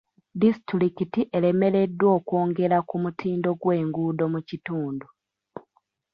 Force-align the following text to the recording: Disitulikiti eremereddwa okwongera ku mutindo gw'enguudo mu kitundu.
Disitulikiti 0.41 1.21
eremereddwa 1.37 2.07
okwongera 2.17 2.77
ku 2.89 2.95
mutindo 3.03 3.49
gw'enguudo 3.61 4.23
mu 4.33 4.39
kitundu. 4.49 5.07